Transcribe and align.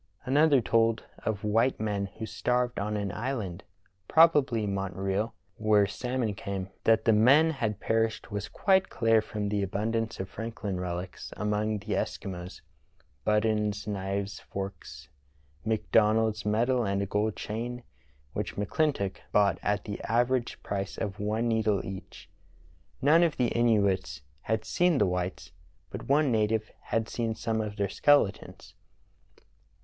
Another 0.25 0.61
told 0.61 1.03
of 1.23 1.43
white 1.43 1.79
men 1.79 2.07
who 2.17 2.25
starved 2.25 2.79
on 2.79 2.97
an 2.97 3.11
island 3.11 3.63
(probably 4.07 4.65
Montreal) 4.65 5.35
where 5.57 5.85
salmon 5.85 6.33
came. 6.33 6.69
That 6.85 7.05
the 7.05 7.13
men 7.13 7.51
had 7.51 7.79
perished 7.79 8.31
was 8.31 8.47
quite 8.47 8.89
clear 8.89 9.21
from 9.21 9.47
the 9.49 9.61
abundance 9.61 10.19
of 10.19 10.27
Frank 10.27 10.57
hn 10.57 10.79
relics 10.79 11.31
among 11.37 11.77
the 11.77 11.93
Eskimos— 11.93 12.61
buttons, 13.25 13.85
knives, 13.85 14.39
forks, 14.39 15.07
McDonald's 15.63 16.47
medal 16.47 16.83
and 16.83 17.03
a 17.03 17.05
gold 17.05 17.35
chain, 17.35 17.83
which 18.33 18.55
McClintock 18.55 19.17
bought 19.31 19.59
at 19.61 19.83
the 19.83 20.01
average 20.05 20.63
price 20.63 20.97
of 20.97 21.19
one 21.19 21.47
needle 21.47 21.85
each. 21.85 22.27
None 23.03 23.21
of 23.21 23.37
the 23.37 23.49
Inuits 23.49 24.23
had 24.41 24.65
seen 24.65 24.97
the 24.97 25.05
whites, 25.05 25.51
but 25.91 26.09
one 26.09 26.31
native 26.31 26.71
had 26.85 27.07
seen 27.07 27.35
some 27.35 27.61
of 27.61 27.75
their 27.75 27.87
skeletons. 27.89 28.73